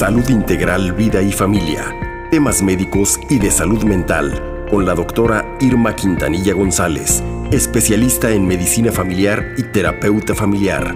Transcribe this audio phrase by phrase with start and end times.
[0.00, 1.94] Salud Integral, Vida y Familia.
[2.30, 7.22] Temas médicos y de salud mental con la doctora Irma Quintanilla González,
[7.52, 10.94] especialista en medicina familiar y terapeuta familiar.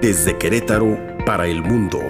[0.00, 2.00] Desde Querétaro para el mundo.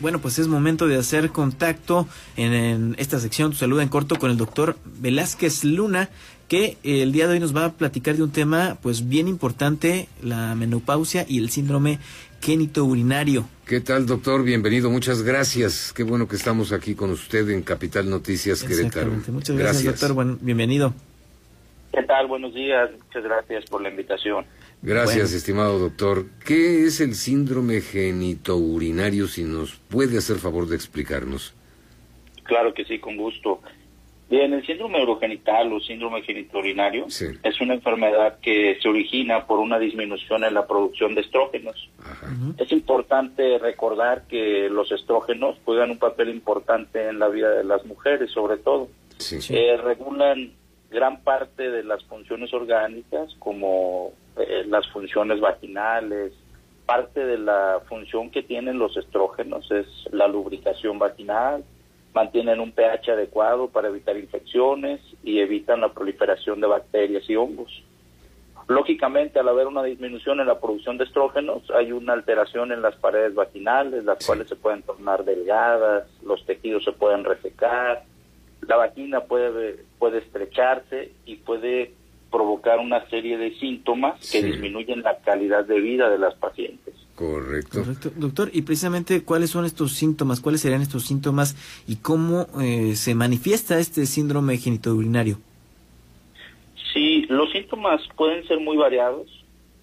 [0.00, 4.30] Bueno, pues es momento de hacer contacto en, esta sección Tu Salud en Corto con
[4.30, 6.08] el doctor Velázquez Luna,
[6.48, 10.08] que el día de hoy nos va a platicar de un tema pues bien importante,
[10.22, 11.98] la menopausia y el síndrome
[12.40, 13.46] génito urinario.
[13.66, 14.42] ¿Qué tal, doctor?
[14.42, 15.92] Bienvenido, muchas gracias.
[15.92, 19.12] Qué bueno que estamos aquí con usted en Capital Noticias Querétaro.
[19.28, 20.14] Muchas gracias, doctor.
[20.14, 20.94] Bueno, bienvenido.
[21.92, 22.26] ¿Qué tal?
[22.26, 22.90] Buenos días.
[23.06, 24.46] Muchas gracias por la invitación.
[24.80, 26.26] Gracias, estimado doctor.
[26.44, 31.52] ¿Qué es el síndrome genitourinario, si nos puede hacer favor de explicarnos?
[32.44, 33.60] Claro que sí, con gusto.
[34.28, 39.78] Bien, el síndrome urogenital o síndrome genitourinario es una enfermedad que se origina por una
[39.78, 41.88] disminución en la producción de estrógenos.
[42.58, 47.86] Es importante recordar que los estrógenos juegan un papel importante en la vida de las
[47.86, 48.88] mujeres, sobre todo.
[49.48, 50.52] Eh, regulan
[50.90, 56.32] gran parte de las funciones orgánicas como eh, las funciones vaginales,
[56.86, 61.62] parte de la función que tienen los estrógenos es la lubricación vaginal,
[62.14, 67.82] mantienen un pH adecuado para evitar infecciones y evitan la proliferación de bacterias y hongos.
[68.66, 72.96] Lógicamente, al haber una disminución en la producción de estrógenos, hay una alteración en las
[72.96, 78.04] paredes vaginales, las cuales se pueden tornar delgadas, los tejidos se pueden resecar,
[78.60, 81.92] la vagina puede, puede estrecharse y puede
[82.30, 86.94] provocar una serie de síntomas que disminuyen la calidad de vida de las pacientes.
[87.18, 87.82] Correcto.
[88.14, 91.56] Doctor, y precisamente cuáles son estos síntomas, cuáles serían estos síntomas
[91.88, 95.38] y cómo eh, se manifiesta este síndrome genitourinario.
[96.92, 99.26] Sí, los síntomas pueden ser muy variados.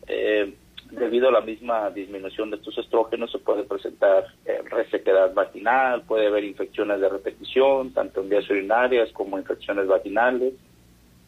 [0.07, 0.53] Eh,
[0.91, 6.27] debido a la misma disminución de estos estrógenos se puede presentar eh, resequedad vaginal, puede
[6.27, 10.53] haber infecciones de repetición, tanto en vías urinarias como infecciones vaginales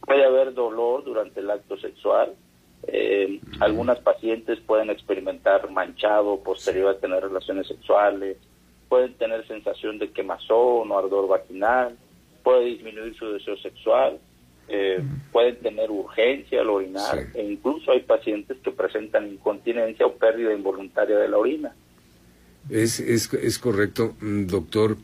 [0.07, 2.33] Puede haber dolor durante el acto sexual.
[2.87, 8.37] Eh, algunas pacientes pueden experimentar manchado posterior a tener relaciones sexuales.
[8.89, 11.97] Pueden tener sensación de quemazón o ardor vaginal.
[12.43, 14.19] Puede disminuir su deseo sexual.
[14.69, 20.53] Eh, pueden tener urgencia al orinar e incluso hay pacientes que presentan incontinencia o pérdida
[20.53, 21.75] involuntaria de la orina.
[22.69, 24.97] Es, es, es correcto, mm, doctor.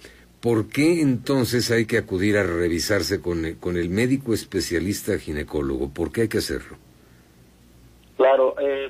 [0.43, 5.93] ¿por qué entonces hay que acudir a revisarse con el, con el médico especialista ginecólogo?
[5.93, 6.77] ¿Por qué hay que hacerlo?
[8.23, 8.89] Claro, eh,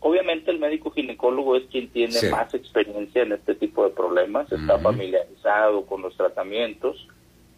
[0.00, 4.80] obviamente el médico ginecólogo es quien tiene más experiencia en este tipo de problemas, está
[4.80, 7.06] familiarizado con los tratamientos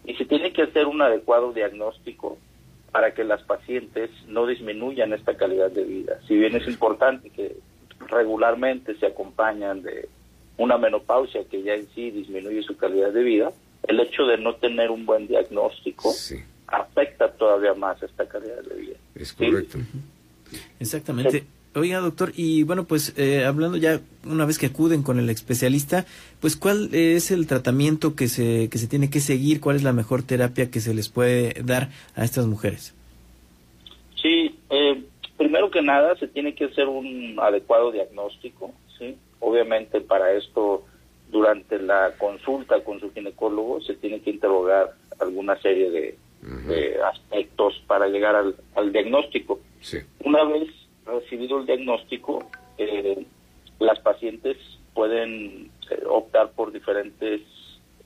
[0.04, 2.36] y se tiene que hacer un adecuado diagnóstico
[2.92, 6.20] para que las pacientes no disminuyan esta calidad de vida.
[6.28, 7.56] Si bien es importante que
[8.10, 10.10] regularmente se acompañan de
[10.58, 13.52] una menopausia que ya en sí disminuye su calidad de vida,
[13.88, 16.12] el hecho de no tener un buen diagnóstico
[16.66, 18.96] afecta todavía más esta calidad de vida.
[19.14, 19.78] Es correcto.
[20.80, 21.44] Exactamente.
[21.76, 26.06] Oiga, doctor, y bueno, pues eh, hablando ya una vez que acuden con el especialista,
[26.40, 29.92] pues cuál es el tratamiento que se, que se tiene que seguir, cuál es la
[29.92, 32.94] mejor terapia que se les puede dar a estas mujeres.
[34.22, 35.04] Sí, eh,
[35.36, 39.14] primero que nada se tiene que hacer un adecuado diagnóstico, ¿sí?
[39.40, 40.84] Obviamente para esto,
[41.30, 46.16] durante la consulta con su ginecólogo, se tiene que interrogar alguna serie de,
[47.04, 48.36] aspectos para llegar
[48.74, 49.60] al, diagnóstico.
[50.24, 50.68] Una vez
[51.04, 52.48] recibido el diagnóstico,
[52.78, 53.24] eh,
[53.78, 54.56] las pacientes
[54.94, 57.42] pueden eh, optar por diferentes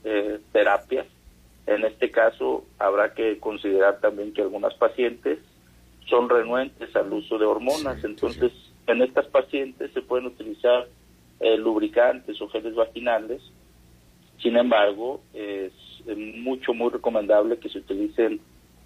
[0.05, 1.07] eh, terapias.
[1.67, 5.39] En este caso, habrá que considerar también que algunas pacientes
[6.07, 8.03] son renuentes al uso de hormonas.
[8.03, 8.53] Entonces,
[8.87, 10.89] en estas pacientes se pueden utilizar
[11.39, 13.41] eh, lubricantes o geles vaginales.
[14.43, 15.73] Sin embargo, es
[16.17, 18.41] mucho, muy recomendable que se utilicen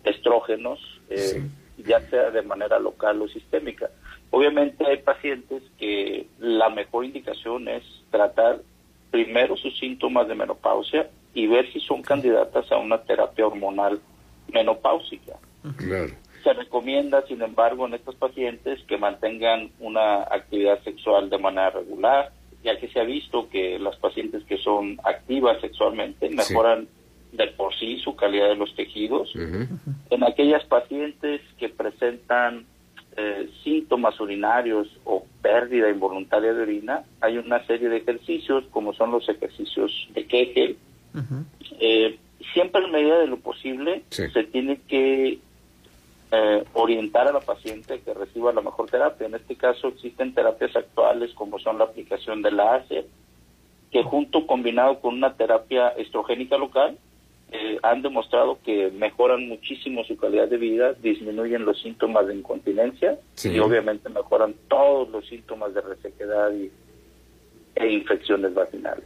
[0.05, 1.43] estrógenos, eh,
[1.79, 3.91] ya sea de manera local o sistémica.
[4.31, 8.61] Obviamente hay pacientes que la mejor indicación es tratar
[9.11, 14.01] primero sus síntomas de menopausia y ver si son candidatas a una terapia hormonal
[14.53, 15.35] menopáusica.
[16.43, 22.33] Se recomienda, sin embargo, en estos pacientes que mantengan una actividad sexual de manera regular,
[22.65, 26.89] ya que se ha visto que las pacientes que son activas sexualmente mejoran
[27.33, 29.33] de por sí su calidad de los tejidos.
[30.11, 32.65] En aquellas pacientes que presentan
[33.17, 39.11] eh, síntomas urinarios o pérdida involuntaria de orina, hay una serie de ejercicios como son
[39.11, 40.77] los ejercicios de Kegel.
[41.81, 42.19] Eh,
[42.53, 45.39] siempre en medida de lo posible se tiene que
[46.33, 49.27] eh, orientar a la paciente que reciba la mejor terapia.
[49.27, 53.07] En este caso existen terapias actuales como son la aplicación de la ACE,
[53.91, 56.99] que junto combinado con una terapia estrogénica local
[57.53, 63.19] eh, han demostrado que mejoran muchísimo su calidad de vida, disminuyen los síntomas de incontinencia
[63.45, 66.73] y obviamente mejoran todos los síntomas de resequedad y,
[67.77, 69.05] e infecciones vaginales.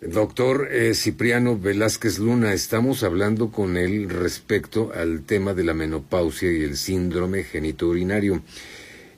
[0.00, 6.52] Doctor eh, Cipriano Velázquez Luna, estamos hablando con él respecto al tema de la menopausia
[6.52, 8.40] y el síndrome genitourinario.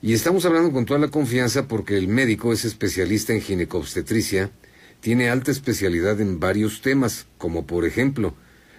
[0.00, 4.52] Y estamos hablando con toda la confianza porque el médico es especialista en ginecobstetricia,
[5.00, 8.34] tiene alta especialidad en varios temas, como por ejemplo,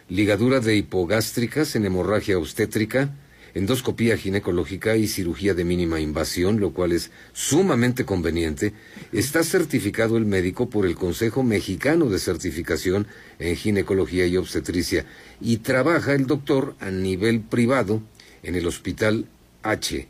[0.09, 3.15] ligadura de hipogástricas en hemorragia obstétrica,
[3.53, 8.74] endoscopía ginecológica y cirugía de mínima invasión, lo cual es sumamente conveniente,
[9.12, 13.07] está certificado el médico por el Consejo Mexicano de Certificación
[13.39, 15.06] en Ginecología y Obstetricia
[15.39, 18.01] y trabaja el doctor a nivel privado
[18.44, 19.27] en el Hospital
[19.63, 20.07] H.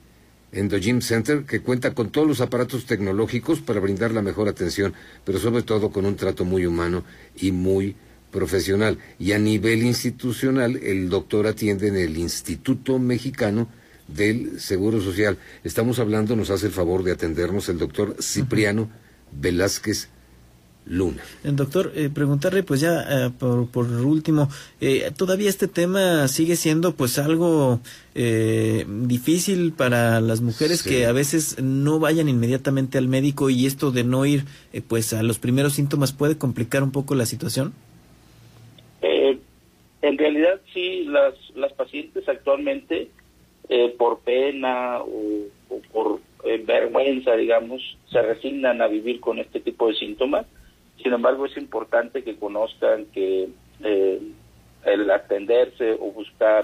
[0.51, 5.39] Endogym Center, que cuenta con todos los aparatos tecnológicos para brindar la mejor atención, pero
[5.39, 7.03] sobre todo con un trato muy humano
[7.37, 7.95] y muy
[8.31, 8.98] profesional.
[9.19, 13.68] Y a nivel institucional, el doctor atiende en el Instituto Mexicano
[14.07, 15.38] del Seguro Social.
[15.63, 18.89] Estamos hablando, nos hace el favor de atendernos el doctor Cipriano
[19.31, 20.10] Velázquez
[20.86, 21.22] Luna.
[21.44, 24.50] El doctor, eh, preguntarle pues ya eh, por, por, último,
[24.81, 27.80] eh, todavía este tema sigue siendo pues algo
[28.13, 34.04] difícil para las mujeres que a veces no vayan inmediatamente al médico y esto de
[34.04, 34.44] no ir
[34.89, 37.74] pues a los primeros síntomas puede complicar un poco la situación.
[40.01, 43.09] En realidad sí, las, las pacientes actualmente,
[43.69, 45.48] eh, por pena o,
[45.94, 50.45] por eh, vergüenza, digamos, se resignan a vivir con este tipo de síntomas.
[51.01, 53.50] Sin embargo, es importante que conozcan que
[53.83, 54.21] eh,
[54.86, 56.63] el atenderse o buscar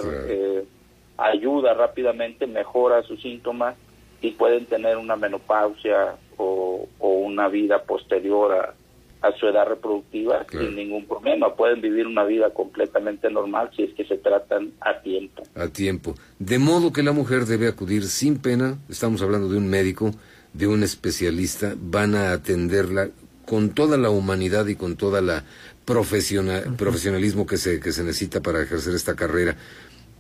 [1.18, 3.76] ayuda rápidamente mejora sus síntomas
[4.22, 8.74] y pueden tener una menopausia o, o una vida posterior a,
[9.22, 11.56] a su edad reproductiva sin ningún problema.
[11.56, 15.44] Pueden vivir una vida completamente normal si es que se tratan a tiempo.
[15.56, 16.16] A tiempo.
[16.40, 20.12] De modo que la mujer debe acudir sin pena, estamos hablando de un médico,
[20.54, 23.10] de un especialista, van a atenderla
[23.46, 25.44] con toda la humanidad y con toda la
[25.86, 29.56] profesional, profesionalismo que se, que se necesita para ejercer esta carrera.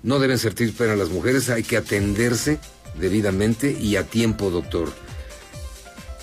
[0.01, 2.59] No deben sentir pena las mujeres, hay que atenderse
[2.99, 4.89] debidamente y a tiempo, doctor.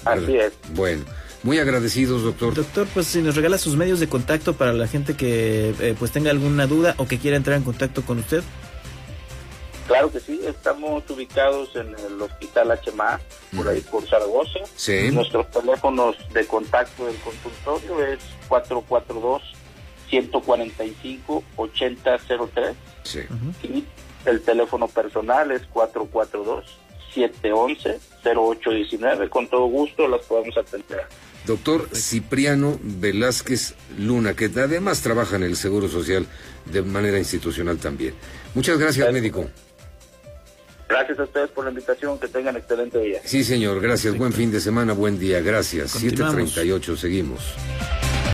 [0.04, 0.52] Así es.
[0.74, 1.04] Bueno.
[1.44, 2.54] Muy agradecidos, doctor.
[2.54, 6.10] Doctor, pues si nos regala sus medios de contacto para la gente que eh, pues
[6.10, 8.42] tenga alguna duda o que quiera entrar en contacto con usted.
[9.86, 13.20] Claro que sí, estamos ubicados en el Hospital HMA,
[13.54, 14.60] por ahí por Zaragoza.
[14.74, 15.10] Sí.
[15.12, 19.42] Nuestros teléfonos de contacto del consultorio es 442
[20.08, 22.76] 145 8003.
[23.02, 23.20] Sí.
[23.64, 23.84] Y
[24.24, 26.64] el teléfono personal es 442
[27.12, 29.28] 711 0819.
[29.28, 31.06] Con todo gusto las podemos atender.
[31.46, 36.26] Doctor Cipriano Velázquez Luna, que además trabaja en el Seguro Social
[36.72, 38.14] de manera institucional también.
[38.54, 39.48] Muchas gracias, médico.
[40.88, 43.20] Gracias a ustedes por la invitación, que tengan excelente día.
[43.24, 44.16] Sí, señor, gracias.
[44.16, 46.02] Buen fin de semana, buen día, gracias.
[46.02, 47.54] 7.38, seguimos.